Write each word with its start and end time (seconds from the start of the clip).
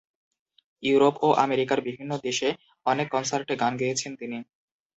Europe 0.83 1.15
ও 1.21 1.39
আমেরিকার 1.43 1.79
বিভিন্ন 1.87 2.11
দেশে 2.27 2.49
অনেক 2.85 3.07
কনসার্টে 3.11 3.53
গান 3.61 3.73
গেয়েছেন 3.81 4.11
তিনি। 4.15 4.37